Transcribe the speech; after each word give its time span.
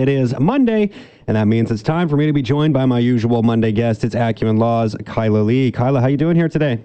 It 0.00 0.08
is 0.08 0.34
Monday, 0.40 0.88
and 1.26 1.36
that 1.36 1.44
means 1.44 1.70
it's 1.70 1.82
time 1.82 2.08
for 2.08 2.16
me 2.16 2.24
to 2.24 2.32
be 2.32 2.40
joined 2.40 2.72
by 2.72 2.86
my 2.86 2.98
usual 2.98 3.42
Monday 3.42 3.70
guest. 3.70 4.02
It's 4.02 4.14
Acumen 4.14 4.56
Law's 4.56 4.96
Kyla 5.04 5.40
Lee. 5.40 5.70
Kyla, 5.70 6.00
how 6.00 6.06
you 6.06 6.16
doing 6.16 6.36
here 6.36 6.48
today? 6.48 6.82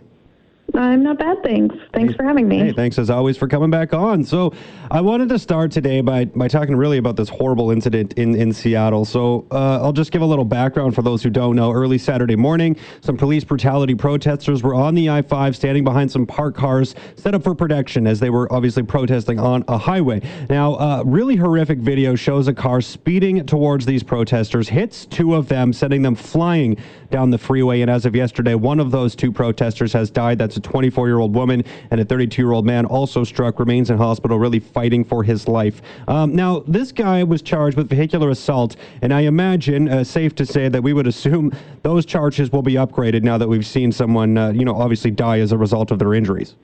I'm 0.74 1.04
not 1.04 1.20
bad, 1.20 1.42
thanks. 1.44 1.76
Thanks 1.94 2.14
Hey. 2.14 2.18
for 2.18 2.24
having 2.24 2.48
me. 2.48 2.58
Hey, 2.60 2.74
thanks 2.74 2.98
as 3.00 3.10
always 3.10 3.38
for 3.38 3.48
coming 3.48 3.70
back 3.70 3.94
on. 3.94 4.24
So, 4.26 4.52
I 4.92 5.00
wanted 5.00 5.30
to 5.30 5.40
start 5.40 5.72
today 5.72 6.02
by, 6.02 6.26
by 6.26 6.48
talking 6.48 6.76
really 6.76 6.98
about 6.98 7.16
this 7.16 7.30
horrible 7.30 7.72
incident 7.72 8.14
in, 8.14 8.36
in 8.36 8.52
Seattle. 8.52 9.06
So, 9.06 9.46
uh, 9.52 9.80
I'll 9.82 9.94
just 9.94 10.12
give 10.12 10.22
a 10.22 10.26
little 10.26 10.44
background 10.44 10.94
for 10.96 11.02
those 11.02 11.24
who 11.24 11.30
don't 11.30 11.56
know. 11.56 11.72
Early 11.72 11.98
Saturday 11.98 12.36
morning, 12.36 12.76
some 13.02 13.16
police 13.16 13.44
brutality 13.44 13.96
protesters 13.96 14.64
were 14.64 14.76
on 14.76 14.96
the 14.96 15.10
I 15.10 15.22
5 15.22 15.56
standing 15.56 15.84
behind 15.84 16.12
some 16.12 16.26
parked 16.26 16.58
cars 16.58 16.94
set 17.16 17.34
up 17.36 17.44
for 17.44 17.56
protection 17.56 18.06
as 18.06 18.20
they 18.20 18.30
were 18.30 18.52
obviously 18.52 18.84
protesting 18.84 19.40
on 19.40 19.64
a 19.68 19.78
highway. 19.78 20.22
Now, 20.50 20.74
uh, 20.76 21.04
really 21.06 21.36
horrific 21.38 21.78
video 21.80 22.16
shows 22.16 22.48
a 22.48 22.54
car 22.54 22.82
speeding 22.82 23.46
towards 23.46 23.86
these 23.86 24.04
protesters, 24.04 24.68
hits 24.68 25.06
two 25.06 25.36
of 25.36 25.48
them, 25.48 25.72
sending 25.72 26.02
them 26.02 26.16
flying 26.16 26.76
down 27.12 27.30
the 27.30 27.38
freeway. 27.38 27.82
And 27.82 27.90
as 27.90 28.06
of 28.06 28.16
yesterday, 28.16 28.56
one 28.56 28.80
of 28.80 28.92
those 28.92 29.16
two 29.16 29.32
protesters 29.32 29.94
has 29.94 30.10
died. 30.10 30.38
That's 30.38 30.55
a 30.58 30.62
24 30.62 31.08
year 31.08 31.20
old 31.20 31.34
woman 31.34 31.64
and 31.92 32.00
a 32.02 32.06
32 32.06 32.42
year 32.42 32.52
old 32.52 32.66
man 32.66 32.86
also 32.86 33.24
struck, 33.24 33.60
remains 33.60 33.90
in 33.90 33.98
hospital, 33.98 34.40
really 34.40 34.60
fighting 34.60 35.04
for 35.04 35.24
his 35.24 35.48
life. 35.48 35.82
Um, 36.08 36.36
now, 36.36 36.64
this 36.68 36.92
guy 36.92 37.24
was 37.24 37.42
charged 37.42 37.78
with 37.78 37.90
vehicular 37.90 38.30
assault, 38.30 38.76
and 39.02 39.14
I 39.14 39.22
imagine, 39.22 39.90
uh, 39.90 40.04
safe 40.04 40.36
to 40.36 40.46
say, 40.46 40.70
that 40.70 40.82
we 40.82 40.94
would 40.94 41.08
assume 41.08 41.52
those 41.84 42.06
charges 42.06 42.52
will 42.52 42.62
be 42.62 42.74
upgraded 42.74 43.24
now 43.24 43.38
that 43.38 43.48
we've 43.48 43.66
seen 43.66 43.92
someone, 43.92 44.38
uh, 44.38 44.52
you 44.52 44.66
know, 44.66 44.76
obviously 44.76 45.12
die 45.12 45.40
as 45.40 45.52
a 45.52 45.58
result 45.58 45.92
of 45.92 46.00
their 46.00 46.14
injuries. 46.14 46.56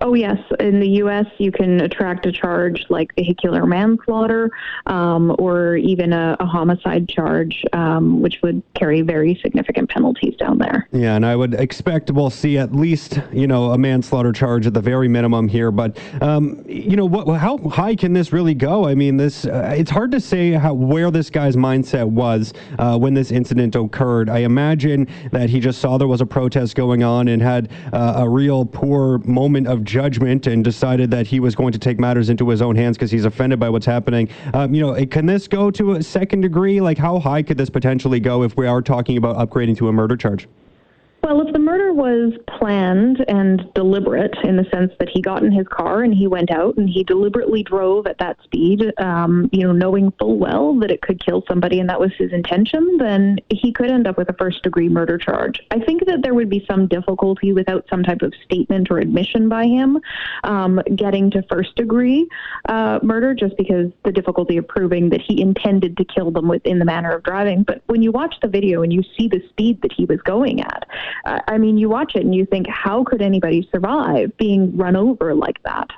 Oh, 0.00 0.14
yes. 0.14 0.38
In 0.60 0.80
the 0.80 0.88
U.S., 1.02 1.26
you 1.38 1.50
can 1.50 1.80
attract 1.80 2.26
a 2.26 2.32
charge 2.32 2.86
like 2.88 3.14
vehicular 3.16 3.66
manslaughter 3.66 4.50
um, 4.86 5.34
or 5.38 5.76
even 5.76 6.12
a, 6.12 6.36
a 6.38 6.46
homicide 6.46 7.08
charge, 7.08 7.64
um, 7.72 8.20
which 8.20 8.40
would 8.42 8.62
carry 8.74 9.02
very 9.02 9.38
significant 9.42 9.90
penalties 9.90 10.36
down 10.36 10.58
there. 10.58 10.77
Yeah, 10.98 11.14
and 11.14 11.24
I 11.24 11.36
would 11.36 11.54
expect 11.54 12.10
we'll 12.10 12.28
see 12.28 12.58
at 12.58 12.74
least, 12.74 13.20
you 13.32 13.46
know, 13.46 13.70
a 13.70 13.78
manslaughter 13.78 14.32
charge 14.32 14.66
at 14.66 14.74
the 14.74 14.80
very 14.80 15.06
minimum 15.06 15.46
here. 15.46 15.70
But, 15.70 15.96
um, 16.20 16.64
you 16.66 16.96
know, 16.96 17.04
what, 17.04 17.38
how 17.38 17.56
high 17.58 17.94
can 17.94 18.12
this 18.12 18.32
really 18.32 18.52
go? 18.52 18.84
I 18.84 18.96
mean, 18.96 19.16
this 19.16 19.44
uh, 19.44 19.76
it's 19.76 19.92
hard 19.92 20.10
to 20.10 20.20
say 20.20 20.50
how 20.50 20.74
where 20.74 21.12
this 21.12 21.30
guy's 21.30 21.54
mindset 21.54 22.04
was 22.04 22.52
uh, 22.80 22.98
when 22.98 23.14
this 23.14 23.30
incident 23.30 23.76
occurred. 23.76 24.28
I 24.28 24.38
imagine 24.38 25.06
that 25.30 25.48
he 25.48 25.60
just 25.60 25.80
saw 25.80 25.98
there 25.98 26.08
was 26.08 26.20
a 26.20 26.26
protest 26.26 26.74
going 26.74 27.04
on 27.04 27.28
and 27.28 27.40
had 27.40 27.70
uh, 27.92 28.14
a 28.16 28.28
real 28.28 28.64
poor 28.64 29.18
moment 29.18 29.68
of 29.68 29.84
judgment 29.84 30.48
and 30.48 30.64
decided 30.64 31.12
that 31.12 31.28
he 31.28 31.38
was 31.38 31.54
going 31.54 31.70
to 31.70 31.78
take 31.78 32.00
matters 32.00 32.28
into 32.28 32.48
his 32.48 32.60
own 32.60 32.74
hands 32.74 32.96
because 32.96 33.12
he's 33.12 33.24
offended 33.24 33.60
by 33.60 33.68
what's 33.68 33.86
happening. 33.86 34.28
Um, 34.52 34.74
you 34.74 34.84
know, 34.84 35.06
can 35.06 35.26
this 35.26 35.46
go 35.46 35.70
to 35.70 35.92
a 35.92 36.02
second 36.02 36.40
degree? 36.40 36.80
Like, 36.80 36.98
how 36.98 37.20
high 37.20 37.44
could 37.44 37.56
this 37.56 37.70
potentially 37.70 38.18
go 38.18 38.42
if 38.42 38.56
we 38.56 38.66
are 38.66 38.82
talking 38.82 39.16
about 39.16 39.36
upgrading 39.36 39.76
to 39.76 39.86
a 39.86 39.92
murder 39.92 40.16
charge? 40.16 40.48
Well, 41.22 41.46
if 41.46 41.52
the 41.52 41.58
murder 41.58 41.92
was 41.92 42.32
planned 42.46 43.24
and 43.28 43.62
deliberate 43.74 44.34
in 44.44 44.56
the 44.56 44.64
sense 44.72 44.92
that 44.98 45.08
he 45.08 45.20
got 45.20 45.42
in 45.42 45.50
his 45.50 45.66
car 45.68 46.02
and 46.02 46.14
he 46.14 46.26
went 46.26 46.50
out 46.50 46.76
and 46.76 46.88
he 46.88 47.02
deliberately 47.02 47.62
drove 47.62 48.06
at 48.06 48.18
that 48.18 48.38
speed, 48.44 48.92
um, 48.98 49.50
you 49.52 49.66
know, 49.66 49.72
knowing 49.72 50.12
full 50.18 50.38
well 50.38 50.78
that 50.78 50.90
it 50.90 51.02
could 51.02 51.22
kill 51.22 51.44
somebody 51.48 51.80
and 51.80 51.90
that 51.90 51.98
was 51.98 52.12
his 52.16 52.32
intention, 52.32 52.98
then 52.98 53.38
he 53.50 53.72
could 53.72 53.90
end 53.90 54.06
up 54.06 54.16
with 54.16 54.28
a 54.30 54.32
first 54.34 54.62
degree 54.62 54.88
murder 54.88 55.18
charge. 55.18 55.60
I 55.72 55.80
think 55.80 56.06
that 56.06 56.22
there 56.22 56.34
would 56.34 56.48
be 56.48 56.64
some 56.70 56.86
difficulty 56.86 57.52
without 57.52 57.84
some 57.90 58.04
type 58.04 58.22
of 58.22 58.32
statement 58.44 58.88
or 58.90 58.98
admission 58.98 59.48
by 59.48 59.66
him 59.66 59.98
um, 60.44 60.80
getting 60.94 61.30
to 61.32 61.42
first 61.50 61.74
degree 61.74 62.28
uh, 62.68 63.00
murder 63.02 63.34
just 63.34 63.56
because 63.56 63.90
the 64.04 64.12
difficulty 64.12 64.56
of 64.56 64.68
proving 64.68 65.10
that 65.10 65.20
he 65.20 65.42
intended 65.42 65.96
to 65.96 66.04
kill 66.04 66.30
them 66.30 66.48
within 66.48 66.78
the 66.78 66.84
manner 66.84 67.10
of 67.10 67.24
driving. 67.24 67.64
But 67.64 67.82
when 67.86 68.02
you 68.02 68.12
watch 68.12 68.36
the 68.40 68.48
video 68.48 68.82
and 68.82 68.92
you 68.92 69.02
see 69.18 69.28
the 69.28 69.42
speed 69.50 69.82
that 69.82 69.92
he 69.92 70.04
was 70.04 70.22
going 70.22 70.62
at, 70.62 70.86
I 71.24 71.58
mean, 71.58 71.78
you 71.78 71.88
watch 71.88 72.12
it 72.14 72.24
and 72.24 72.34
you 72.34 72.46
think, 72.46 72.66
how 72.68 73.04
could 73.04 73.22
anybody 73.22 73.68
survive 73.70 74.36
being 74.36 74.76
run 74.76 74.96
over 74.96 75.34
like 75.34 75.62
that? 75.64 75.88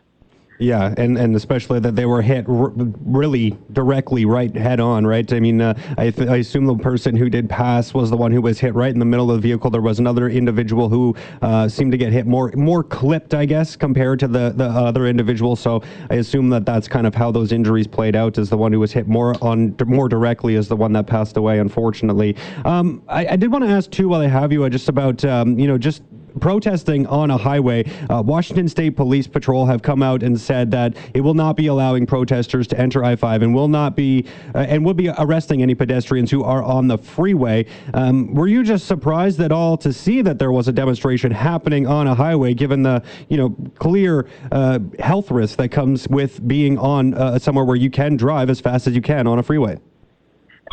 Yeah, 0.61 0.93
and, 0.99 1.17
and 1.17 1.35
especially 1.35 1.81
that 1.81 1.97
they 1.97 2.05
were 2.05 2.21
hit 2.21 2.47
r- 2.47 2.71
really 2.75 3.57
directly 3.73 4.27
right 4.27 4.55
head 4.55 4.79
on, 4.79 5.07
right? 5.07 5.31
I 5.33 5.41
mean, 5.41 5.63
uh, 5.63 5.73
I, 5.97 6.11
th- 6.11 6.29
I 6.29 6.37
assume 6.37 6.67
the 6.67 6.77
person 6.77 7.17
who 7.17 7.31
did 7.31 7.49
pass 7.49 7.95
was 7.95 8.11
the 8.11 8.17
one 8.19 8.31
who 8.31 8.43
was 8.43 8.61
hit 8.61 8.75
right 8.75 8.93
in 8.93 8.99
the 8.99 9.07
middle 9.07 9.31
of 9.31 9.41
the 9.41 9.49
vehicle. 9.49 9.71
There 9.71 9.81
was 9.81 9.99
another 9.99 10.29
individual 10.29 10.91
who 10.91 11.17
uh, 11.41 11.67
seemed 11.67 11.93
to 11.93 11.99
get 11.99 12.13
hit 12.13 12.27
more 12.27 12.53
more 12.57 12.85
clipped, 12.85 13.33
I 13.33 13.47
guess, 13.47 13.75
compared 13.75 14.21
to 14.21 14.29
the, 14.29 14.53
the 14.55 14.67
other 14.67 15.07
individual. 15.07 15.57
So 15.57 15.83
I 16.11 16.17
assume 16.17 16.51
that 16.51 16.67
that's 16.67 16.87
kind 16.89 17.07
of 17.07 17.15
how 17.15 17.31
those 17.31 17.53
injuries 17.53 17.87
played 17.87 18.15
out. 18.15 18.37
Is 18.37 18.51
the 18.51 18.59
one 18.59 18.71
who 18.71 18.81
was 18.81 18.93
hit 18.93 19.09
more 19.09 19.35
on 19.43 19.75
more 19.87 20.11
directly 20.11 20.57
is 20.57 20.69
the 20.69 20.77
one 20.77 20.93
that 20.93 21.07
passed 21.07 21.39
away, 21.39 21.59
unfortunately. 21.59 22.37
Um, 22.67 23.03
I, 23.09 23.29
I 23.29 23.37
did 23.37 23.51
want 23.51 23.65
to 23.65 23.71
ask 23.71 23.91
too, 23.91 24.11
while 24.11 24.21
I 24.21 24.27
have 24.27 24.53
you, 24.53 24.63
uh, 24.65 24.69
just 24.69 24.91
about 24.91 25.25
um, 25.25 25.59
you 25.59 25.67
know 25.67 25.79
just 25.79 26.03
protesting 26.41 27.07
on 27.07 27.31
a 27.31 27.37
highway. 27.37 27.85
Uh, 28.09 28.23
Washington 28.23 28.69
State 28.69 28.97
Police 28.97 29.27
Patrol 29.27 29.67
have 29.67 29.83
come 29.83 30.03
out 30.03 30.23
and 30.23 30.39
said 30.41 30.71
that 30.71 30.97
it 31.15 31.21
will 31.21 31.35
not 31.35 31.57
be 31.57 31.67
allowing 31.67 32.07
protesters 32.07 32.67
to 32.69 32.79
enter 32.79 33.05
I-5 33.05 33.43
and 33.43 33.55
will 33.55 33.69
not 33.69 33.97
be 33.97 34.27
uh, 34.55 34.59
and 34.59 34.85
will 34.85 34.95
be 34.95 35.11
arresting 35.19 35.63
any 35.63 35.75
pedestrians 35.75 36.31
who 36.31 36.45
are 36.45 36.63
on 36.63 36.89
the 36.89 36.99
freeway. 36.99 37.67
Um, 37.95 38.35
were 38.35 38.49
you 38.49 38.63
just 38.63 38.87
surprised 38.87 39.41
at 39.41 39.53
all 39.53 39.77
to 39.79 39.93
see 39.93 40.23
that 40.23 40.39
there 40.39 40.53
was 40.53 40.69
a 40.69 40.73
demonstration 40.73 41.33
happening 41.33 41.87
on 41.87 42.07
a 42.07 42.15
highway, 42.15 42.55
given 42.55 42.83
the 42.83 43.03
you 43.29 43.37
know 43.37 43.57
clear 43.79 44.29
uh, 44.53 44.79
health 44.99 45.31
risk 45.31 45.57
that 45.59 45.71
comes 45.71 46.09
with 46.09 46.47
being 46.47 46.79
on 46.79 47.15
uh, 47.15 47.39
somewhere 47.39 47.65
where 47.65 47.77
you 47.77 47.91
can 47.91 48.17
drive 48.17 48.51
as 48.51 48.61
fast 48.61 48.87
as 48.87 48.95
you 48.95 49.03
can 49.03 49.27
on 49.27 49.39
a 49.39 49.43
freeway? 49.43 49.79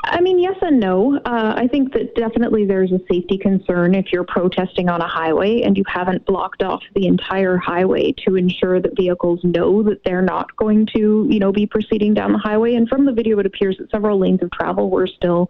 I 0.09 0.21
mean, 0.21 0.39
yes 0.39 0.55
and 0.61 0.79
no. 0.79 1.17
Uh, 1.17 1.53
I 1.55 1.67
think 1.67 1.93
that 1.93 2.15
definitely 2.15 2.65
there's 2.65 2.91
a 2.91 2.99
safety 3.11 3.37
concern 3.37 3.95
if 3.95 4.11
you're 4.11 4.23
protesting 4.23 4.89
on 4.89 5.01
a 5.01 5.07
highway 5.07 5.61
and 5.61 5.77
you 5.77 5.83
haven't 5.87 6.25
blocked 6.25 6.63
off 6.63 6.81
the 6.95 7.07
entire 7.07 7.57
highway 7.57 8.13
to 8.25 8.35
ensure 8.35 8.79
that 8.79 8.95
vehicles 8.95 9.39
know 9.43 9.83
that 9.83 10.03
they're 10.03 10.21
not 10.21 10.55
going 10.55 10.85
to, 10.95 11.27
you 11.29 11.39
know, 11.39 11.51
be 11.51 11.65
proceeding 11.65 12.13
down 12.13 12.31
the 12.31 12.37
highway. 12.37 12.75
And 12.75 12.87
from 12.87 13.05
the 13.05 13.11
video, 13.11 13.39
it 13.39 13.45
appears 13.45 13.77
that 13.77 13.91
several 13.91 14.19
lanes 14.19 14.41
of 14.41 14.51
travel 14.51 14.89
were 14.89 15.07
still 15.07 15.49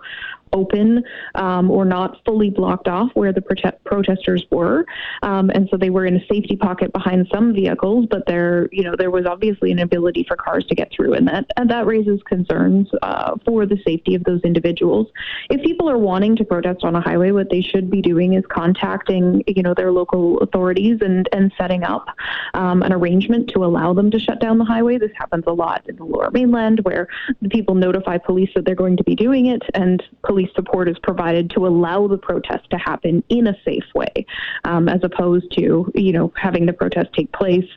open 0.53 1.03
um, 1.35 1.69
or 1.69 1.85
not 1.85 2.17
fully 2.25 2.49
blocked 2.49 2.87
off 2.87 3.09
where 3.13 3.33
the 3.33 3.41
prote- 3.41 3.77
protesters 3.85 4.45
were, 4.51 4.85
um, 5.23 5.49
and 5.51 5.67
so 5.69 5.77
they 5.77 5.89
were 5.89 6.05
in 6.05 6.15
a 6.15 6.25
safety 6.27 6.55
pocket 6.55 6.91
behind 6.93 7.27
some 7.33 7.53
vehicles. 7.53 8.05
But 8.09 8.25
there, 8.27 8.69
you 8.71 8.83
know, 8.83 8.95
there 8.97 9.11
was 9.11 9.25
obviously 9.25 9.71
an 9.71 9.79
ability 9.79 10.25
for 10.27 10.35
cars 10.35 10.65
to 10.67 10.75
get 10.75 10.91
through, 10.91 11.13
and 11.13 11.27
that 11.27 11.45
and 11.57 11.69
that 11.69 11.85
raises 11.85 12.21
concerns 12.23 12.87
uh, 13.01 13.35
for 13.45 13.65
the 13.65 13.77
safety 13.85 14.15
of 14.15 14.23
those 14.23 14.41
individuals. 14.41 15.07
If 15.49 15.61
people 15.63 15.89
are 15.89 15.97
wanting 15.97 16.35
to 16.37 16.45
protest 16.45 16.83
on 16.83 16.95
a 16.95 17.01
highway, 17.01 17.31
what 17.31 17.49
they 17.49 17.61
should 17.61 17.89
be 17.89 18.01
doing 18.01 18.33
is 18.33 18.43
contacting, 18.49 19.43
you 19.47 19.63
know, 19.63 19.73
their 19.73 19.91
local 19.91 20.37
authorities 20.39 20.99
and 21.01 21.27
and 21.31 21.51
setting 21.57 21.83
up 21.83 22.07
um, 22.53 22.83
an 22.83 22.93
arrangement 22.93 23.49
to 23.53 23.65
allow 23.65 23.93
them 23.93 24.11
to 24.11 24.19
shut 24.19 24.39
down 24.39 24.57
the 24.57 24.65
highway. 24.65 24.97
This 24.97 25.11
happens 25.15 25.43
a 25.47 25.53
lot 25.53 25.87
in 25.87 25.95
the 25.95 26.03
Lower 26.03 26.31
Mainland, 26.31 26.79
where 26.81 27.07
the 27.41 27.49
people 27.49 27.75
notify 27.75 28.17
police 28.17 28.49
that 28.55 28.65
they're 28.65 28.75
going 28.75 28.97
to 28.97 29.03
be 29.03 29.15
doing 29.15 29.47
it, 29.47 29.63
and 29.73 30.03
police 30.23 30.36
support 30.55 30.87
is 30.89 30.97
provided 31.03 31.49
to 31.51 31.65
allow 31.65 32.07
the 32.07 32.17
protest 32.17 32.69
to 32.71 32.77
happen 32.77 33.23
in 33.29 33.47
a 33.47 33.55
safe 33.65 33.85
way, 33.95 34.25
um, 34.65 34.87
as 34.89 34.99
opposed 35.03 35.51
to 35.57 35.91
you 35.95 36.11
know 36.11 36.31
having 36.35 36.65
the 36.65 36.73
protest 36.73 37.09
take 37.13 37.31
place 37.31 37.67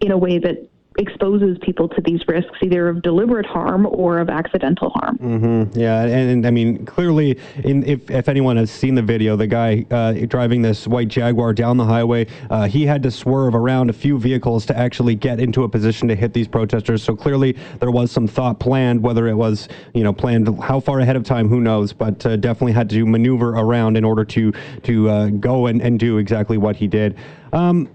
in 0.00 0.10
a 0.10 0.18
way 0.18 0.38
that 0.38 0.68
exposes 0.98 1.56
people 1.62 1.88
to 1.88 2.00
these 2.02 2.20
risks 2.26 2.56
either 2.62 2.88
of 2.88 3.02
deliberate 3.02 3.46
harm 3.46 3.86
or 3.86 4.18
of 4.18 4.28
accidental 4.28 4.90
harm. 4.90 5.16
Mm-hmm. 5.18 5.78
Yeah, 5.78 6.02
and, 6.02 6.30
and, 6.30 6.46
I 6.46 6.50
mean, 6.50 6.84
clearly, 6.84 7.38
in, 7.64 7.84
if 7.84 8.10
if 8.10 8.28
anyone 8.28 8.56
has 8.56 8.70
seen 8.70 8.94
the 8.94 9.02
video, 9.02 9.36
the 9.36 9.46
guy 9.46 9.86
uh, 9.90 10.12
driving 10.26 10.60
this 10.60 10.86
white 10.86 11.08
Jaguar 11.08 11.54
down 11.54 11.76
the 11.76 11.84
highway, 11.84 12.26
uh, 12.50 12.66
he 12.66 12.84
had 12.84 13.02
to 13.04 13.10
swerve 13.10 13.54
around 13.54 13.90
a 13.90 13.92
few 13.92 14.18
vehicles 14.18 14.66
to 14.66 14.76
actually 14.76 15.14
get 15.14 15.40
into 15.40 15.62
a 15.62 15.68
position 15.68 16.08
to 16.08 16.16
hit 16.16 16.32
these 16.32 16.48
protesters. 16.48 17.02
So 17.02 17.14
clearly, 17.14 17.56
there 17.78 17.90
was 17.90 18.10
some 18.10 18.26
thought 18.26 18.58
planned. 18.58 19.02
Whether 19.02 19.28
it 19.28 19.34
was 19.34 19.68
you 19.94 20.02
know 20.02 20.12
planned 20.12 20.48
how 20.62 20.80
far 20.80 21.00
ahead 21.00 21.16
of 21.16 21.24
time, 21.24 21.48
who 21.48 21.60
knows? 21.60 21.92
But 21.92 22.26
uh, 22.26 22.36
definitely 22.36 22.72
had 22.72 22.90
to 22.90 23.06
maneuver 23.06 23.50
around 23.50 23.96
in 23.96 24.04
order 24.04 24.24
to 24.24 24.52
to 24.82 25.08
uh, 25.08 25.26
go 25.28 25.66
and, 25.66 25.80
and 25.80 25.98
do 25.98 26.18
exactly 26.18 26.58
what 26.58 26.76
he 26.76 26.88
did. 26.88 27.16
Um, 27.52 27.88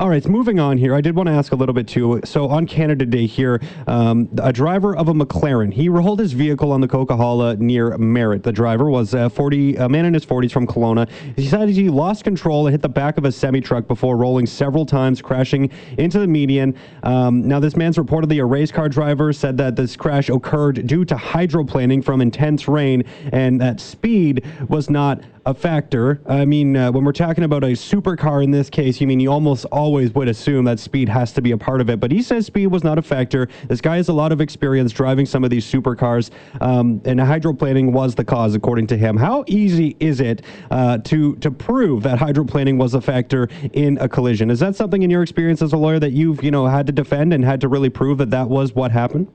all 0.00 0.08
right, 0.08 0.24
moving 0.28 0.60
on 0.60 0.78
here. 0.78 0.94
I 0.94 1.00
did 1.00 1.16
want 1.16 1.26
to 1.26 1.32
ask 1.32 1.50
a 1.50 1.56
little 1.56 1.72
bit 1.72 1.88
too. 1.88 2.20
So 2.24 2.48
on 2.48 2.66
Canada 2.66 3.04
Day 3.04 3.26
here, 3.26 3.60
um, 3.88 4.28
a 4.40 4.52
driver 4.52 4.96
of 4.96 5.08
a 5.08 5.12
McLaren, 5.12 5.74
he 5.74 5.88
rolled 5.88 6.20
his 6.20 6.32
vehicle 6.34 6.70
on 6.70 6.80
the 6.80 6.86
Coquihalla 6.86 7.58
near 7.58 7.98
Merritt. 7.98 8.44
The 8.44 8.52
driver 8.52 8.88
was 8.88 9.12
a 9.12 9.28
40, 9.28 9.74
a 9.74 9.88
man 9.88 10.04
in 10.04 10.14
his 10.14 10.24
40s 10.24 10.52
from 10.52 10.68
Kelowna. 10.68 11.10
He 11.34 11.42
decided 11.42 11.74
he 11.74 11.88
lost 11.88 12.22
control 12.22 12.68
and 12.68 12.72
hit 12.72 12.80
the 12.80 12.88
back 12.88 13.18
of 13.18 13.24
a 13.24 13.32
semi 13.32 13.60
truck 13.60 13.88
before 13.88 14.16
rolling 14.16 14.46
several 14.46 14.86
times, 14.86 15.20
crashing 15.20 15.68
into 15.98 16.20
the 16.20 16.28
median. 16.28 16.76
Um, 17.02 17.48
now, 17.48 17.58
this 17.58 17.74
man's 17.74 17.96
reportedly 17.96 18.40
a 18.40 18.44
race 18.44 18.70
car 18.70 18.88
driver. 18.88 19.32
Said 19.32 19.56
that 19.56 19.74
this 19.74 19.96
crash 19.96 20.28
occurred 20.28 20.86
due 20.86 21.04
to 21.06 21.16
hydroplaning 21.16 22.04
from 22.04 22.20
intense 22.20 22.68
rain, 22.68 23.02
and 23.32 23.60
that 23.60 23.80
speed 23.80 24.44
was 24.68 24.88
not 24.88 25.22
a 25.48 25.54
factor. 25.54 26.20
I 26.26 26.44
mean, 26.44 26.76
uh, 26.76 26.92
when 26.92 27.04
we're 27.04 27.12
talking 27.12 27.42
about 27.42 27.64
a 27.64 27.68
supercar 27.68 28.44
in 28.44 28.50
this 28.50 28.68
case, 28.68 29.00
you 29.00 29.06
mean 29.06 29.18
you 29.18 29.32
almost 29.32 29.64
always 29.72 30.14
would 30.14 30.28
assume 30.28 30.66
that 30.66 30.78
speed 30.78 31.08
has 31.08 31.32
to 31.32 31.40
be 31.40 31.52
a 31.52 31.56
part 31.56 31.80
of 31.80 31.88
it. 31.88 31.98
But 32.00 32.12
he 32.12 32.20
says 32.20 32.44
speed 32.44 32.66
was 32.66 32.84
not 32.84 32.98
a 32.98 33.02
factor. 33.02 33.48
This 33.66 33.80
guy 33.80 33.96
has 33.96 34.08
a 34.08 34.12
lot 34.12 34.30
of 34.30 34.42
experience 34.42 34.92
driving 34.92 35.24
some 35.24 35.44
of 35.44 35.50
these 35.50 35.64
supercars, 35.64 36.30
um, 36.60 37.00
and 37.06 37.18
hydroplaning 37.18 37.92
was 37.92 38.14
the 38.14 38.24
cause, 38.24 38.54
according 38.54 38.88
to 38.88 38.98
him. 38.98 39.16
How 39.16 39.42
easy 39.46 39.96
is 40.00 40.20
it 40.20 40.42
uh, 40.70 40.98
to 40.98 41.36
to 41.36 41.50
prove 41.50 42.02
that 42.02 42.18
hydroplaning 42.18 42.76
was 42.76 42.92
a 42.92 43.00
factor 43.00 43.48
in 43.72 43.96
a 43.98 44.08
collision? 44.08 44.50
Is 44.50 44.60
that 44.60 44.76
something 44.76 45.00
in 45.02 45.08
your 45.08 45.22
experience 45.22 45.62
as 45.62 45.72
a 45.72 45.78
lawyer 45.78 45.98
that 45.98 46.12
you've 46.12 46.44
you 46.44 46.50
know 46.50 46.66
had 46.66 46.86
to 46.88 46.92
defend 46.92 47.32
and 47.32 47.42
had 47.42 47.62
to 47.62 47.68
really 47.68 47.88
prove 47.88 48.18
that 48.18 48.28
that 48.30 48.50
was 48.50 48.74
what 48.74 48.92
happened? 48.92 49.28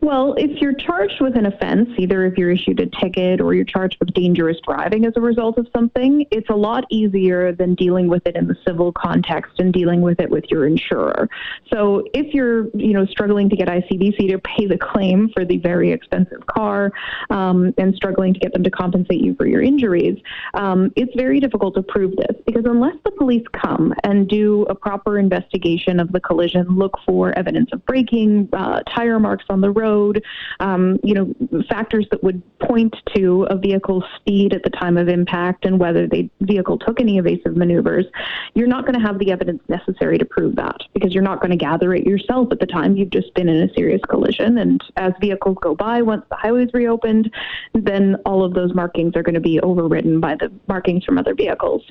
Well, 0.00 0.34
if 0.38 0.62
you're 0.62 0.74
charged 0.74 1.20
with 1.20 1.36
an 1.36 1.46
offense, 1.46 1.88
either 1.98 2.24
if 2.24 2.38
you're 2.38 2.52
issued 2.52 2.78
a 2.78 2.86
ticket 2.86 3.40
or 3.40 3.52
you're 3.52 3.64
charged 3.64 3.96
with 3.98 4.14
dangerous 4.14 4.56
driving 4.64 5.04
as 5.04 5.12
a 5.16 5.20
result 5.20 5.58
of 5.58 5.66
something, 5.74 6.24
it's 6.30 6.48
a 6.50 6.54
lot 6.54 6.84
easier 6.88 7.52
than 7.52 7.74
dealing 7.74 8.06
with 8.06 8.24
it 8.24 8.36
in 8.36 8.46
the 8.46 8.56
civil 8.66 8.92
context 8.92 9.58
and 9.58 9.72
dealing 9.72 10.00
with 10.00 10.20
it 10.20 10.30
with 10.30 10.44
your 10.50 10.66
insurer. 10.66 11.28
So 11.72 12.04
if 12.14 12.32
you're, 12.32 12.68
you 12.76 12.92
know, 12.92 13.06
struggling 13.06 13.50
to 13.50 13.56
get 13.56 13.66
ICBC 13.66 14.30
to 14.30 14.38
pay 14.38 14.66
the 14.66 14.78
claim 14.78 15.30
for 15.34 15.44
the 15.44 15.56
very 15.56 15.90
expensive 15.90 16.46
car 16.46 16.92
um, 17.30 17.74
and 17.76 17.92
struggling 17.96 18.34
to 18.34 18.40
get 18.40 18.52
them 18.52 18.62
to 18.62 18.70
compensate 18.70 19.20
you 19.20 19.34
for 19.34 19.46
your 19.46 19.62
injuries, 19.62 20.16
um, 20.54 20.92
it's 20.94 21.14
very 21.16 21.40
difficult 21.40 21.74
to 21.74 21.82
prove 21.82 22.14
this 22.14 22.36
because 22.46 22.66
unless 22.66 22.94
the 23.04 23.10
police 23.10 23.46
come 23.52 23.92
and 24.04 24.28
do 24.28 24.62
a 24.70 24.76
proper 24.76 25.18
investigation 25.18 25.98
of 25.98 26.12
the 26.12 26.20
collision, 26.20 26.66
look 26.76 26.96
for 27.04 27.36
evidence 27.36 27.70
of 27.72 27.84
braking, 27.84 28.48
uh, 28.52 28.80
tire 28.82 29.18
marks 29.18 29.44
on 29.50 29.60
the 29.60 29.70
road 29.70 29.87
road, 29.88 30.24
um, 30.60 30.98
you 31.02 31.14
know, 31.14 31.34
factors 31.68 32.06
that 32.10 32.22
would 32.22 32.42
point 32.60 32.94
to 33.14 33.46
a 33.50 33.56
vehicle's 33.56 34.04
speed 34.16 34.52
at 34.52 34.62
the 34.62 34.70
time 34.70 34.96
of 34.96 35.08
impact 35.08 35.64
and 35.64 35.78
whether 35.78 36.06
the 36.06 36.28
vehicle 36.40 36.78
took 36.78 37.00
any 37.00 37.18
evasive 37.18 37.56
maneuvers, 37.56 38.06
you're 38.54 38.68
not 38.68 38.84
going 38.84 38.98
to 38.98 39.06
have 39.06 39.18
the 39.18 39.30
evidence 39.30 39.62
necessary 39.68 40.18
to 40.18 40.24
prove 40.24 40.56
that 40.56 40.76
because 40.94 41.12
you're 41.14 41.22
not 41.22 41.40
going 41.40 41.50
to 41.50 41.56
gather 41.56 41.94
it 41.94 42.06
yourself 42.06 42.48
at 42.50 42.60
the 42.60 42.66
time. 42.66 42.96
You've 42.96 43.10
just 43.10 43.32
been 43.34 43.48
in 43.48 43.68
a 43.68 43.72
serious 43.74 44.02
collision. 44.08 44.58
And 44.58 44.82
as 44.96 45.12
vehicles 45.20 45.56
go 45.60 45.74
by, 45.74 46.02
once 46.02 46.24
the 46.30 46.36
highway's 46.36 46.72
reopened, 46.72 47.32
then 47.74 48.16
all 48.26 48.44
of 48.44 48.54
those 48.54 48.74
markings 48.74 49.16
are 49.16 49.22
going 49.22 49.34
to 49.34 49.40
be 49.40 49.60
overridden 49.60 50.20
by 50.20 50.34
the 50.34 50.52
markings 50.66 51.04
from 51.04 51.18
other 51.18 51.34
vehicles. 51.34 51.82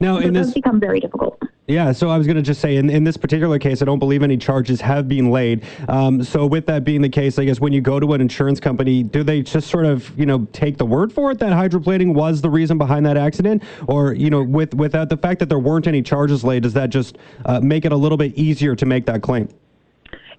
Now, 0.00 0.20
so 0.20 0.26
in 0.26 0.32
this 0.34 0.52
become 0.52 0.80
very 0.80 1.00
difficult. 1.00 1.40
Yeah, 1.68 1.92
so 1.92 2.08
I 2.08 2.16
was 2.16 2.26
going 2.26 2.36
to 2.36 2.42
just 2.42 2.62
say, 2.62 2.76
in, 2.76 2.88
in 2.88 3.04
this 3.04 3.18
particular 3.18 3.58
case, 3.58 3.82
I 3.82 3.84
don't 3.84 3.98
believe 3.98 4.22
any 4.22 4.38
charges 4.38 4.80
have 4.80 5.06
been 5.06 5.30
laid. 5.30 5.64
Um, 5.86 6.24
so, 6.24 6.46
with 6.46 6.64
that 6.64 6.82
being 6.82 7.02
the 7.02 7.10
case, 7.10 7.38
I 7.38 7.44
guess 7.44 7.60
when 7.60 7.74
you 7.74 7.82
go 7.82 8.00
to 8.00 8.14
an 8.14 8.22
insurance 8.22 8.58
company, 8.58 9.02
do 9.02 9.22
they 9.22 9.42
just 9.42 9.68
sort 9.68 9.84
of, 9.84 10.18
you 10.18 10.24
know, 10.24 10.46
take 10.52 10.78
the 10.78 10.86
word 10.86 11.12
for 11.12 11.30
it 11.30 11.38
that 11.40 11.52
hydroplaning 11.52 12.14
was 12.14 12.40
the 12.40 12.48
reason 12.48 12.78
behind 12.78 13.04
that 13.04 13.18
accident, 13.18 13.62
or 13.86 14.14
you 14.14 14.30
know, 14.30 14.42
with 14.42 14.72
without 14.72 15.10
the 15.10 15.18
fact 15.18 15.40
that 15.40 15.50
there 15.50 15.58
weren't 15.58 15.86
any 15.86 16.00
charges 16.00 16.42
laid, 16.42 16.62
does 16.62 16.72
that 16.72 16.88
just 16.88 17.18
uh, 17.44 17.60
make 17.60 17.84
it 17.84 17.92
a 17.92 17.96
little 17.96 18.16
bit 18.16 18.34
easier 18.34 18.74
to 18.74 18.86
make 18.86 19.04
that 19.04 19.20
claim? 19.20 19.46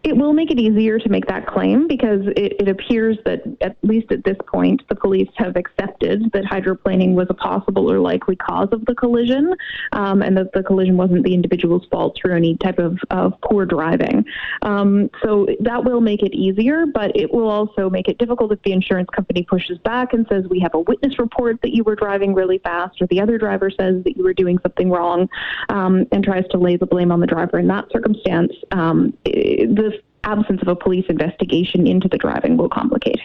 It 0.02 0.16
will 0.16 0.32
make 0.32 0.50
it 0.50 0.58
easier 0.58 0.98
to 0.98 1.10
make 1.10 1.26
that 1.28 1.46
claim 1.46 1.86
because 1.86 2.22
it, 2.38 2.56
it, 2.62 2.70
appears 2.70 3.18
that, 3.26 3.42
at 3.60 3.76
least 3.84 4.14
at 4.14 4.24
this 4.24 4.38
point, 4.48 4.82
the 4.88 4.96
police 4.96 5.28
have 5.36 5.58
accepted 5.58 6.32
that 6.32 6.46
hydroplaning 6.46 7.16
was 7.16 7.28
a 7.30 7.34
possible 7.34 7.92
or 7.92 8.00
likely 8.00 8.38
cause 8.38 8.70
of 8.72 8.86
the 8.86 8.96
collision 8.96 9.54
um, 9.92 10.22
and 10.22 10.38
that 10.38 10.54
the 10.54 10.64
collision 10.64 10.96
wasn't 10.96 11.24
the 11.26 11.34
individual's 11.34 11.86
fault 11.92 12.16
through 12.16 12.34
any 12.34 12.56
type 12.58 12.80
of, 12.80 12.98
of 13.10 13.34
poor 13.42 13.66
driving. 13.66 14.24
Um, 14.62 15.10
so 15.22 15.48
that 15.60 15.84
will 15.84 16.00
make 16.00 16.24
it 16.24 16.34
easier, 16.34 16.86
but 16.86 17.12
it 17.14 17.34
will 17.34 17.50
also 17.50 17.90
make 17.90 18.08
it 18.08 18.18
difficult 18.20 18.54
if 18.54 18.62
the 18.64 18.72
insurance 18.72 19.10
company 19.14 19.44
pushes 19.44 19.80
back 19.80 20.14
and 20.14 20.26
says, 20.32 20.46
We 20.50 20.62
have 20.62 20.76
a 20.76 20.80
witness 20.80 21.20
report 21.20 21.62
that 21.62 21.76
you 21.76 21.84
were 21.84 21.96
driving 21.96 22.34
really 22.34 22.60
fast, 22.60 23.02
or 23.02 23.08
the 23.08 23.20
other 23.20 23.38
driver 23.38 23.70
says 23.70 24.02
that 24.06 24.16
you 24.16 24.24
were 24.24 24.34
doing 24.34 24.60
something 24.60 24.90
wrong 24.90 25.28
um, 25.68 26.06
and 26.14 26.24
tries 26.24 26.48
to 26.52 26.58
lay 26.58 26.78
the 26.78 26.86
blame 26.86 27.12
on 27.12 27.20
the 27.20 27.28
driver 27.28 27.60
in 27.60 27.68
that 27.68 27.92
circumstance. 27.92 28.54
Um, 28.72 29.14
the 29.26 29.89
absence 30.24 30.62
of 30.62 30.68
a 30.68 30.76
police 30.76 31.06
investigation 31.10 31.88
into 31.88 32.08
the 32.08 32.18
driving 32.18 32.58
will 32.58 32.70
complicate. 32.70 33.20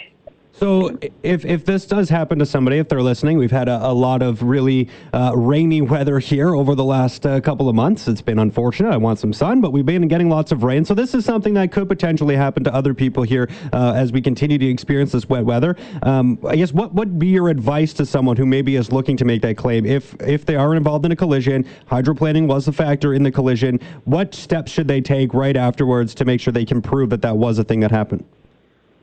So, 0.56 0.97
if, 1.25 1.45
if 1.45 1.65
this 1.65 1.85
does 1.85 2.09
happen 2.09 2.39
to 2.39 2.47
somebody, 2.47 2.79
if 2.79 2.89
they're 2.89 3.03
listening, 3.03 3.39
we've 3.39 3.51
had 3.51 3.69
a, 3.69 3.87
a 3.87 3.93
lot 3.93 4.23
of 4.23 4.41
really 4.45 4.89
uh, 5.12 5.33
rainy 5.35 5.81
weather 5.81 6.21
here 6.21 6.55
over 6.55 6.77
the 6.77 6.85
last 6.85 7.27
uh, 7.27 7.41
couple 7.41 7.69
of 7.69 7.75
months. 7.75 8.06
It's 8.06 8.23
been 8.23 8.39
unfortunate. 8.39 8.91
I 8.91 8.97
want 8.97 9.19
some 9.19 9.33
sun, 9.33 9.61
but 9.61 9.73
we've 9.73 9.85
been 9.85 10.06
getting 10.06 10.29
lots 10.29 10.53
of 10.53 10.62
rain. 10.62 10.85
So, 10.85 10.95
this 10.95 11.12
is 11.12 11.25
something 11.25 11.55
that 11.55 11.73
could 11.73 11.89
potentially 11.89 12.37
happen 12.37 12.62
to 12.65 12.73
other 12.73 12.95
people 12.95 13.25
here 13.25 13.51
uh, 13.73 13.95
as 13.97 14.12
we 14.12 14.23
continue 14.23 14.56
to 14.56 14.67
experience 14.67 15.11
this 15.11 15.29
wet 15.29 15.45
weather. 15.45 15.77
Um, 16.05 16.39
I 16.47 16.55
guess 16.55 16.73
what 16.73 16.95
would 16.95 17.19
be 17.19 17.27
your 17.27 17.49
advice 17.49 17.93
to 17.95 18.06
someone 18.06 18.37
who 18.37 18.47
maybe 18.47 18.77
is 18.77 18.93
looking 18.93 19.17
to 19.17 19.25
make 19.25 19.43
that 19.43 19.56
claim? 19.56 19.85
If, 19.85 20.15
if 20.23 20.47
they 20.47 20.55
are 20.55 20.77
involved 20.77 21.05
in 21.05 21.11
a 21.11 21.17
collision, 21.17 21.67
hydroplaning 21.91 22.47
was 22.47 22.69
a 22.69 22.73
factor 22.73 23.15
in 23.15 23.25
the 23.25 23.33
collision, 23.33 23.81
what 24.05 24.37
steps 24.37 24.71
should 24.71 24.87
they 24.87 25.01
take 25.01 25.35
right 25.35 25.56
afterwards 25.56 26.15
to 26.15 26.25
make 26.25 26.41
sure 26.41 26.53
they 26.53 26.65
can 26.65 26.81
prove 26.81 27.11
that 27.11 27.23
that 27.23 27.37
was 27.37 27.59
a 27.59 27.65
thing 27.65 27.81
that 27.81 27.91
happened? 27.91 28.25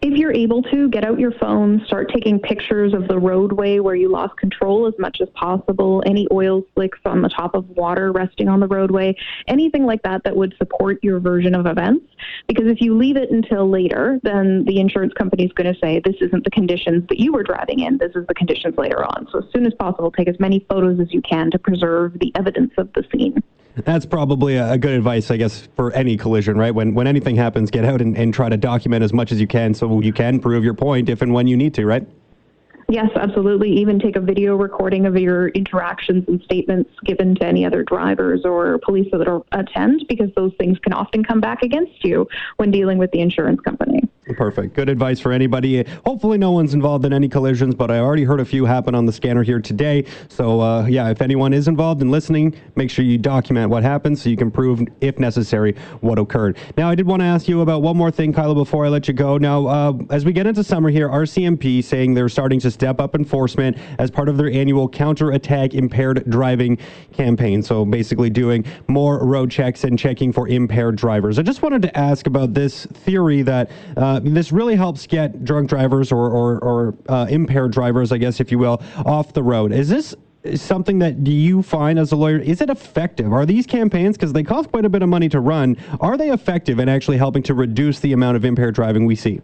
If 0.01 0.18
you're 0.18 0.33
able 0.33 0.63
to, 0.63 0.89
get 0.89 1.03
out 1.03 1.19
your 1.19 1.31
phone, 1.33 1.83
start 1.86 2.09
taking 2.12 2.39
pictures 2.39 2.92
of 2.94 3.07
the 3.07 3.19
roadway 3.19 3.77
where 3.77 3.94
you 3.94 4.09
lost 4.09 4.36
control 4.38 4.88
as 4.88 4.94
much 4.98 5.19
as 5.21 5.30
possible, 5.36 6.01
any 6.07 6.27
oil 6.31 6.63
slicks 6.74 6.98
on 7.06 7.21
the 7.21 7.30
top 7.30 7.53
of 7.53 7.69
water 7.69 8.12
resting 8.12 8.48
on 8.48 8.59
the 8.59 8.68
roadway, 8.68 9.15
anything 9.48 9.86
like 9.86 10.01
that 10.01 10.24
that 10.24 10.36
would 10.36 10.56
support 10.57 10.98
your 11.03 11.19
version 11.19 11.53
of 11.53 11.68
events. 11.68 12.06
Because 12.48 12.65
if 12.65 12.81
you 12.81 12.98
leave 12.98 13.15
it 13.15 13.30
until 13.30 13.69
later, 13.69 14.19
then 14.24 14.65
the 14.65 14.80
insurance 14.80 15.13
company 15.13 15.45
is 15.45 15.51
going 15.53 15.71
to 15.71 15.80
say, 15.80 16.01
this 16.03 16.15
isn't 16.19 16.44
the 16.44 16.51
conditions 16.51 17.03
that 17.09 17.19
you 17.19 17.31
were 17.31 17.44
driving 17.44 17.81
in, 17.81 18.00
this 18.00 18.12
is 18.15 18.25
the 18.25 18.33
conditions 18.33 18.75
later 18.80 19.03
on. 19.03 19.27
So 19.31 19.39
as 19.39 19.45
soon 19.53 19.68
as 19.68 19.74
possible, 19.75 20.12
take 20.12 20.27
as 20.27 20.39
many 20.39 20.65
photos 20.68 21.00
as 21.00 21.13
you 21.13 21.21
can 21.21 21.51
to 21.51 21.59
preserve 21.59 22.18
the 22.19 22.31
evidence 22.36 22.74
of 22.77 22.92
the 22.94 23.03
scene. 23.12 23.44
That's 23.75 24.06
probably 24.06 24.57
a, 24.57 24.77
good 24.77 24.92
advice, 24.92 25.31
I 25.31 25.38
guess, 25.38 25.68
for 25.75 25.92
any 25.94 26.18
collision, 26.18 26.57
right? 26.57 26.74
When 26.74 26.94
when 26.94 27.07
anything 27.07 27.36
happens, 27.36 27.71
get 27.71 27.86
out 27.86 28.01
and, 28.01 28.18
and 28.18 28.33
try 28.33 28.50
to 28.50 28.57
document 28.57 29.03
as 29.03 29.13
much 29.13 29.31
as 29.31 29.39
you 29.39 29.48
can 29.48 29.74
so 29.74 29.88
you 29.99 30.13
can 30.13 30.39
prove 30.39 30.63
your 30.63 30.73
point 30.73 31.09
if 31.09 31.21
and 31.21 31.33
when 31.33 31.47
you 31.47 31.57
need 31.57 31.73
to, 31.73 31.85
right? 31.85 32.07
Yes, 32.91 33.09
absolutely. 33.15 33.71
Even 33.79 33.99
take 33.99 34.17
a 34.17 34.19
video 34.19 34.57
recording 34.57 35.05
of 35.05 35.17
your 35.17 35.47
interactions 35.49 36.25
and 36.27 36.41
statements 36.41 36.89
given 37.05 37.35
to 37.35 37.45
any 37.45 37.65
other 37.65 37.83
drivers 37.83 38.41
or 38.43 38.79
police 38.79 39.07
that 39.13 39.43
attend, 39.53 40.03
because 40.09 40.29
those 40.35 40.51
things 40.59 40.77
can 40.79 40.91
often 40.91 41.23
come 41.23 41.39
back 41.39 41.63
against 41.63 42.03
you 42.03 42.27
when 42.57 42.69
dealing 42.69 42.97
with 42.97 43.09
the 43.11 43.21
insurance 43.21 43.61
company. 43.61 44.01
Perfect. 44.35 44.75
Good 44.75 44.89
advice 44.89 45.19
for 45.19 45.31
anybody. 45.31 45.83
Hopefully, 46.05 46.38
no 46.38 46.51
one's 46.51 46.73
involved 46.73 47.05
in 47.05 47.13
any 47.13 47.27
collisions, 47.27 47.75
but 47.75 47.89
I 47.89 47.99
already 47.99 48.23
heard 48.23 48.39
a 48.39 48.45
few 48.45 48.65
happen 48.65 48.93
on 48.93 49.05
the 49.05 49.11
scanner 49.11 49.43
here 49.43 49.59
today. 49.59 50.05
So, 50.29 50.61
uh, 50.61 50.85
yeah, 50.85 51.09
if 51.09 51.21
anyone 51.21 51.53
is 51.53 51.67
involved 51.67 52.01
in 52.01 52.11
listening, 52.11 52.55
make 52.75 52.89
sure 52.89 53.03
you 53.03 53.17
document 53.17 53.69
what 53.69 53.83
happened 53.83 54.19
so 54.19 54.29
you 54.29 54.38
can 54.38 54.51
prove, 54.51 54.81
if 55.01 55.17
necessary, 55.17 55.75
what 56.01 56.19
occurred. 56.19 56.57
Now, 56.77 56.89
I 56.89 56.95
did 56.95 57.07
want 57.07 57.21
to 57.21 57.25
ask 57.25 57.47
you 57.47 57.61
about 57.61 57.81
one 57.81 57.97
more 57.97 58.11
thing, 58.11 58.31
Kyla, 58.31 58.53
before 58.53 58.85
I 58.85 58.89
let 58.89 59.07
you 59.07 59.13
go. 59.13 59.38
Now, 59.38 59.65
uh, 59.65 59.93
as 60.11 60.23
we 60.23 60.33
get 60.33 60.45
into 60.45 60.63
summer 60.63 60.89
here, 60.89 61.09
RCMP 61.09 61.83
saying 61.83 62.13
they're 62.13 62.29
starting 62.29 62.59
to 62.61 62.71
step 62.81 62.99
up 62.99 63.13
enforcement 63.13 63.77
as 64.00 64.09
part 64.09 64.27
of 64.27 64.38
their 64.38 64.51
annual 64.51 64.89
counter-attack 64.89 65.75
impaired 65.75 66.27
driving 66.31 66.75
campaign. 67.13 67.61
So, 67.61 67.85
basically, 67.85 68.31
doing 68.31 68.65
more 68.88 69.23
road 69.23 69.51
checks 69.51 69.83
and 69.83 70.00
checking 70.00 70.33
for 70.33 70.47
impaired 70.47 70.95
drivers. 70.95 71.38
I 71.38 71.43
just 71.43 71.61
wanted 71.61 71.83
to 71.83 71.95
ask 71.95 72.25
about 72.25 72.55
this 72.55 72.88
theory 72.88 73.43
that. 73.43 73.69
Uh, 73.95 74.19
this 74.23 74.51
really 74.51 74.75
helps 74.75 75.05
get 75.05 75.43
drunk 75.43 75.69
drivers 75.69 76.11
or, 76.11 76.29
or, 76.29 76.59
or 76.59 76.95
uh, 77.09 77.27
impaired 77.29 77.71
drivers, 77.71 78.11
I 78.11 78.17
guess, 78.17 78.39
if 78.39 78.51
you 78.51 78.57
will, 78.57 78.81
off 79.05 79.33
the 79.33 79.43
road. 79.43 79.71
Is 79.71 79.89
this 79.89 80.15
something 80.55 80.97
that 81.00 81.23
do 81.23 81.31
you 81.31 81.61
find 81.61 82.00
as 82.00 82.11
a 82.11 82.15
lawyer 82.15 82.39
is 82.39 82.61
it 82.61 82.69
effective 82.71 83.31
are 83.31 83.45
these 83.45 83.67
campaigns 83.67 84.17
because 84.17 84.33
they 84.33 84.41
cost 84.41 84.71
quite 84.71 84.85
a 84.85 84.89
bit 84.89 85.03
of 85.03 85.09
money 85.09 85.29
to 85.29 85.39
run 85.39 85.77
are 86.00 86.17
they 86.17 86.31
effective 86.31 86.79
in 86.79 86.89
actually 86.89 87.15
helping 87.15 87.43
to 87.43 87.53
reduce 87.53 88.00
the 88.00 88.11
amount 88.11 88.35
of 88.35 88.43
impaired 88.43 88.73
driving 88.73 89.05
we 89.05 89.15
see 89.15 89.39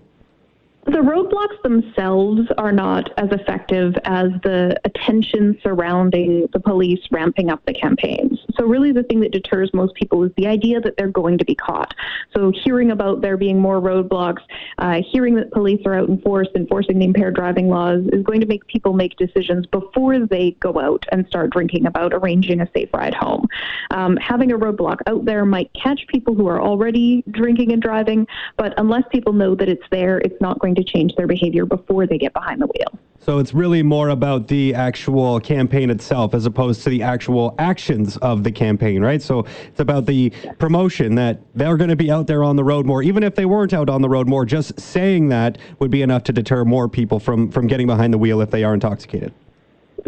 the 0.88 1.00
roadblocks 1.00 1.62
themselves 1.64 2.50
are 2.58 2.72
not 2.72 3.12
as 3.18 3.30
effective 3.32 3.96
as 4.06 4.30
the 4.44 4.80
attention 4.86 5.58
surrounding 5.62 6.48
the 6.54 6.60
police 6.62 7.02
ramping 7.12 7.50
up 7.50 7.62
the 7.66 7.74
campaigns. 7.74 8.37
So, 8.58 8.66
really, 8.66 8.92
the 8.92 9.04
thing 9.04 9.20
that 9.22 9.32
deters 9.32 9.70
most 9.74 9.94
people 9.96 10.24
is 10.24 10.32
the 10.38 10.48
idea 10.48 10.80
that 10.82 10.96
they're 10.98 11.08
going 11.08 11.38
to 11.38 11.46
be 11.46 11.56
caught. 11.56 11.94
So, 12.36 12.52
hearing 12.64 12.92
about 12.92 13.22
there 13.22 13.38
being 13.38 13.60
more 13.60 13.80
roadblocks, 13.82 14.42
uh, 14.78 15.02
hearing 15.12 15.36
that 15.36 15.52
police 15.52 15.82
are 15.86 15.96
out 15.96 16.10
in 16.10 16.22
force 16.22 16.48
enforcing 16.56 17.00
the 17.00 17.06
impaired 17.06 17.36
driving 17.36 17.70
laws 17.70 18.02
is 18.12 18.24
going 18.24 18.42
to 18.42 18.48
make 18.48 18.66
people 18.68 18.94
make 18.94 19.16
decisions 19.18 19.66
before 19.68 20.20
they 20.20 20.52
go 20.60 20.80
out 20.80 21.06
and 21.12 21.28
start 21.28 21.52
drinking 21.52 21.86
about 21.86 22.14
arranging 22.14 22.62
a 22.62 22.70
safe 22.76 22.90
ride 22.94 23.14
home. 23.14 23.48
Um, 23.92 24.18
having 24.18 24.52
a 24.52 24.58
roadblock 24.58 24.98
out 25.08 25.26
there 25.26 25.46
might 25.46 25.72
catch 25.74 26.06
people 26.08 26.36
who 26.36 26.48
are 26.48 26.62
already 26.62 27.24
drinking 27.32 27.72
and 27.72 27.82
driving, 27.82 28.28
but 28.58 28.74
unless 28.78 29.04
people 29.12 29.34
know 29.34 29.56
that 29.56 29.70
it's 29.70 29.86
there, 29.92 30.20
it's 30.20 30.40
not 30.42 30.60
going 30.60 30.76
to 30.76 30.84
change 30.84 31.16
their 31.16 31.28
behavior 31.28 31.66
before 31.66 32.08
they 32.08 32.18
get 32.18 32.34
behind 32.34 32.62
the 32.62 32.68
wheel. 32.68 33.00
So 33.20 33.40
it's 33.40 33.54
really 33.54 33.84
more 33.84 34.10
about 34.10 34.48
the 34.48 34.74
actual 34.74 35.40
campaign 35.42 35.90
itself 35.90 36.34
as 36.34 36.46
opposed 36.46 36.84
to 36.84 36.90
the 36.90 37.04
actual 37.04 37.56
actions 37.60 38.16
of 38.18 38.44
the 38.44 38.52
campaign, 38.52 39.02
right? 39.02 39.22
So 39.22 39.46
it's 39.68 39.82
about 39.82 40.06
the 40.06 40.30
promotion 40.60 41.16
that 41.16 41.42
they're 41.54 41.76
going 41.76 41.90
to 41.90 41.98
be 41.98 42.10
out 42.10 42.28
there 42.28 42.44
on 42.44 42.56
the 42.56 42.64
road 42.64 42.86
more. 42.86 43.04
Even 43.04 43.24
if 43.24 43.36
they 43.36 43.46
weren't 43.46 43.74
out 43.74 43.90
on 43.90 44.02
the 44.02 44.08
road 44.08 44.30
more, 44.30 44.46
just 44.46 44.80
saying 44.80 45.28
that 45.30 45.58
would 45.80 45.92
be 45.92 46.02
enough 46.04 46.24
to 46.24 46.34
deter 46.34 46.64
more 46.64 46.88
people 46.88 47.20
from, 47.20 47.52
from 47.52 47.68
getting 47.68 47.88
behind 47.88 48.14
the 48.14 48.18
wheel 48.18 48.40
if 48.40 48.50
they 48.50 48.64
are 48.64 48.74
intoxicated. 48.74 49.34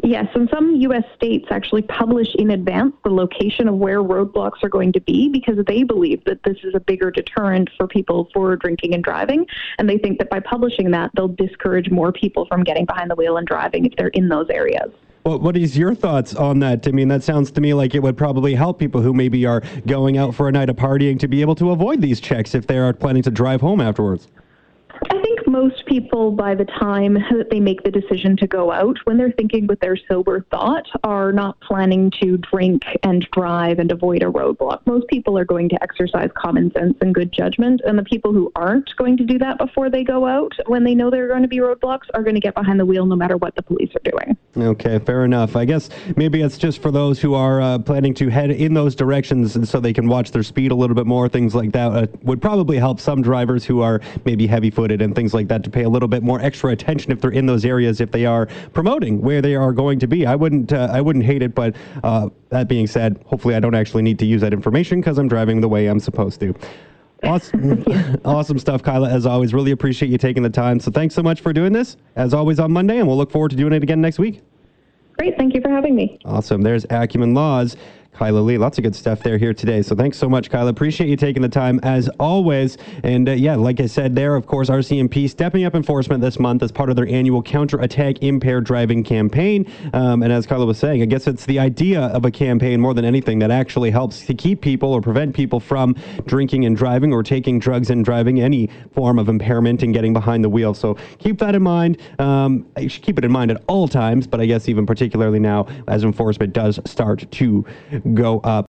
Yes, 0.03 0.27
and 0.33 0.49
some 0.49 0.75
U.S. 0.75 1.03
states 1.15 1.47
actually 1.49 1.81
publish 1.83 2.27
in 2.35 2.51
advance 2.51 2.93
the 3.03 3.09
location 3.09 3.67
of 3.67 3.75
where 3.75 4.01
roadblocks 4.01 4.63
are 4.63 4.69
going 4.69 4.93
to 4.93 5.01
be 5.01 5.29
because 5.29 5.57
they 5.65 5.83
believe 5.83 6.23
that 6.25 6.43
this 6.43 6.57
is 6.63 6.73
a 6.75 6.79
bigger 6.79 7.11
deterrent 7.11 7.69
for 7.77 7.87
people 7.87 8.29
for 8.33 8.55
drinking 8.55 8.93
and 8.93 9.03
driving. 9.03 9.45
And 9.77 9.89
they 9.89 9.97
think 9.97 10.19
that 10.19 10.29
by 10.29 10.39
publishing 10.39 10.91
that, 10.91 11.11
they'll 11.15 11.27
discourage 11.27 11.89
more 11.89 12.11
people 12.11 12.45
from 12.45 12.63
getting 12.63 12.85
behind 12.85 13.09
the 13.11 13.15
wheel 13.15 13.37
and 13.37 13.47
driving 13.47 13.85
if 13.85 13.95
they're 13.97 14.07
in 14.09 14.29
those 14.29 14.49
areas. 14.49 14.91
Well, 15.25 15.39
what 15.39 15.57
is 15.57 15.77
your 15.77 15.93
thoughts 15.93 16.33
on 16.33 16.59
that? 16.59 16.87
I 16.87 16.91
mean, 16.91 17.09
that 17.09 17.23
sounds 17.23 17.51
to 17.51 17.61
me 17.61 17.73
like 17.73 17.93
it 17.93 18.01
would 18.01 18.17
probably 18.17 18.55
help 18.55 18.79
people 18.79 19.01
who 19.01 19.13
maybe 19.13 19.45
are 19.45 19.61
going 19.85 20.17
out 20.17 20.33
for 20.33 20.47
a 20.47 20.51
night 20.51 20.69
of 20.69 20.77
partying 20.77 21.19
to 21.19 21.27
be 21.27 21.41
able 21.41 21.55
to 21.55 21.71
avoid 21.71 22.01
these 22.01 22.21
checks 22.21 22.55
if 22.55 22.67
they 22.67 22.77
are 22.77 22.93
planning 22.93 23.23
to 23.23 23.31
drive 23.31 23.59
home 23.61 23.81
afterwards. 23.81 24.27
Most 25.49 25.87
people, 25.87 26.29
by 26.29 26.53
the 26.53 26.65
time 26.65 27.15
that 27.15 27.47
they 27.49 27.59
make 27.59 27.81
the 27.81 27.89
decision 27.89 28.37
to 28.37 28.45
go 28.45 28.71
out, 28.71 28.99
when 29.05 29.17
they're 29.17 29.31
thinking 29.31 29.65
with 29.65 29.79
their 29.79 29.97
sober 29.97 30.45
thought, 30.51 30.85
are 31.03 31.31
not 31.31 31.59
planning 31.59 32.11
to 32.21 32.37
drink 32.37 32.83
and 33.01 33.27
drive 33.33 33.79
and 33.79 33.91
avoid 33.91 34.21
a 34.21 34.27
roadblock. 34.27 34.85
Most 34.85 35.07
people 35.07 35.39
are 35.39 35.45
going 35.45 35.67
to 35.69 35.81
exercise 35.81 36.29
common 36.35 36.71
sense 36.73 36.95
and 37.01 37.15
good 37.15 37.31
judgment, 37.31 37.81
and 37.83 37.97
the 37.97 38.03
people 38.03 38.31
who 38.31 38.51
aren't 38.55 38.95
going 38.97 39.17
to 39.17 39.23
do 39.23 39.39
that 39.39 39.57
before 39.57 39.89
they 39.89 40.03
go 40.03 40.27
out, 40.27 40.53
when 40.67 40.83
they 40.83 40.93
know 40.93 41.09
there 41.09 41.25
are 41.25 41.29
going 41.29 41.41
to 41.41 41.47
be 41.47 41.57
roadblocks, 41.57 42.05
are 42.13 42.21
going 42.21 42.35
to 42.35 42.41
get 42.41 42.53
behind 42.53 42.79
the 42.79 42.85
wheel 42.85 43.07
no 43.07 43.15
matter 43.15 43.35
what 43.35 43.55
the 43.55 43.63
police 43.63 43.89
are 43.95 44.11
doing. 44.11 44.37
Okay, 44.57 44.97
fair 44.97 45.25
enough. 45.25 45.55
I 45.55 45.63
guess 45.63 45.89
maybe 46.15 46.41
it's 46.41 46.57
just 46.57 46.81
for 46.81 46.89
those 46.89 47.21
who 47.21 47.35
are 47.35 47.61
uh, 47.61 47.77
planning 47.77 48.15
to 48.15 48.29
head 48.29 48.49
in 48.49 48.73
those 48.73 48.95
directions 48.95 49.55
and 49.55 49.67
so 49.67 49.79
they 49.79 49.93
can 49.93 50.07
watch 50.07 50.31
their 50.31 50.41
speed 50.41 50.71
a 50.71 50.75
little 50.75 50.95
bit 50.95 51.05
more. 51.05 51.29
Things 51.29 51.53
like 51.53 51.71
that 51.73 51.91
uh, 51.91 52.07
would 52.23 52.41
probably 52.41 52.77
help 52.77 52.99
some 52.99 53.21
drivers 53.21 53.63
who 53.63 53.81
are 53.81 54.01
maybe 54.25 54.47
heavy 54.47 54.71
footed 54.71 55.03
and 55.03 55.13
things 55.13 55.35
like 55.35 55.47
that 55.49 55.63
to 55.65 55.69
pay 55.69 55.83
a 55.83 55.89
little 55.89 56.07
bit 56.07 56.23
more 56.23 56.41
extra 56.41 56.71
attention 56.71 57.11
if 57.11 57.21
they're 57.21 57.29
in 57.29 57.45
those 57.45 57.63
areas 57.63 58.01
if 58.01 58.11
they 58.11 58.25
are 58.25 58.47
promoting 58.73 59.21
where 59.21 59.41
they 59.41 59.55
are 59.55 59.71
going 59.71 59.99
to 59.99 60.07
be. 60.07 60.25
I 60.25 60.35
wouldn't 60.35 60.73
uh, 60.73 60.89
I 60.91 60.99
wouldn't 60.99 61.25
hate 61.25 61.43
it, 61.43 61.53
but 61.53 61.75
uh, 62.03 62.29
that 62.49 62.67
being 62.67 62.87
said, 62.87 63.21
hopefully 63.27 63.53
I 63.53 63.59
don't 63.59 63.75
actually 63.75 64.01
need 64.01 64.17
to 64.17 64.25
use 64.25 64.41
that 64.41 64.53
information 64.53 64.99
because 64.99 65.19
I'm 65.19 65.27
driving 65.27 65.61
the 65.61 65.69
way 65.69 65.85
I'm 65.85 65.99
supposed 65.99 66.39
to. 66.39 66.55
Awesome, 67.23 67.83
awesome 68.25 68.59
stuff, 68.59 68.81
Kyla. 68.81 69.09
As 69.09 69.25
always, 69.25 69.53
really 69.53 69.71
appreciate 69.71 70.09
you 70.09 70.17
taking 70.17 70.43
the 70.43 70.49
time. 70.49 70.79
So 70.79 70.91
thanks 70.91 71.13
so 71.15 71.21
much 71.21 71.41
for 71.41 71.51
doing 71.53 71.73
this. 71.73 71.97
As 72.15 72.33
always 72.33 72.59
on 72.59 72.71
Monday, 72.71 72.97
and 72.99 73.07
we'll 73.07 73.17
look 73.17 73.31
forward 73.31 73.51
to 73.51 73.57
doing 73.57 73.73
it 73.73 73.83
again 73.83 74.01
next 74.01 74.19
week. 74.19 74.41
Great. 75.17 75.35
Thank 75.37 75.53
you 75.53 75.59
for 75.61 75.69
having 75.69 75.95
me. 75.95 76.17
Awesome. 76.23 76.61
There's 76.61 76.85
Acumen 76.89 77.33
Laws. 77.33 77.75
Kyla 78.13 78.39
Lee. 78.39 78.57
Lots 78.57 78.77
of 78.77 78.83
good 78.83 78.95
stuff 78.95 79.23
there 79.23 79.37
here 79.37 79.53
today. 79.53 79.81
So 79.81 79.95
thanks 79.95 80.17
so 80.17 80.27
much, 80.27 80.49
Kyla. 80.49 80.69
Appreciate 80.69 81.09
you 81.09 81.15
taking 81.15 81.41
the 81.41 81.49
time 81.49 81.79
as 81.83 82.09
always. 82.19 82.77
And 83.03 83.29
uh, 83.29 83.31
yeah, 83.31 83.55
like 83.55 83.79
I 83.79 83.85
said 83.85 84.15
there, 84.15 84.35
of 84.35 84.45
course, 84.45 84.69
RCMP 84.69 85.29
stepping 85.29 85.63
up 85.63 85.75
enforcement 85.75 86.21
this 86.21 86.39
month 86.39 86.61
as 86.61 86.71
part 86.71 86.89
of 86.89 86.95
their 86.95 87.07
annual 87.07 87.41
counterattack 87.41 88.21
impaired 88.21 88.65
driving 88.65 89.03
campaign. 89.03 89.71
Um, 89.93 90.23
and 90.23 90.33
as 90.33 90.45
Kyla 90.45 90.65
was 90.65 90.77
saying, 90.77 91.01
I 91.01 91.05
guess 91.05 91.27
it's 91.27 91.45
the 91.45 91.59
idea 91.59 92.01
of 92.01 92.25
a 92.25 92.31
campaign 92.31 92.81
more 92.81 92.93
than 92.93 93.05
anything 93.05 93.39
that 93.39 93.51
actually 93.51 93.91
helps 93.91 94.25
to 94.25 94.33
keep 94.33 94.61
people 94.61 94.91
or 94.91 95.01
prevent 95.01 95.33
people 95.33 95.59
from 95.59 95.95
drinking 96.25 96.65
and 96.65 96.75
driving 96.75 97.13
or 97.13 97.23
taking 97.23 97.59
drugs 97.59 97.89
and 97.89 98.03
driving, 98.03 98.41
any 98.41 98.69
form 98.93 99.17
of 99.17 99.29
impairment 99.29 99.81
and 99.83 99.93
getting 99.93 100.13
behind 100.13 100.43
the 100.43 100.49
wheel. 100.49 100.73
So 100.73 100.97
keep 101.19 101.37
that 101.39 101.55
in 101.55 101.63
mind. 101.63 101.97
Um, 102.19 102.67
you 102.77 102.89
should 102.89 103.03
keep 103.03 103.17
it 103.17 103.23
in 103.23 103.31
mind 103.31 103.51
at 103.51 103.63
all 103.67 103.87
times, 103.87 104.27
but 104.27 104.41
I 104.41 104.45
guess 104.45 104.67
even 104.67 104.85
particularly 104.85 105.39
now 105.39 105.67
as 105.87 106.03
enforcement 106.03 106.53
does 106.53 106.79
start 106.85 107.29
to 107.31 107.65
go 108.13 108.39
up. 108.41 108.67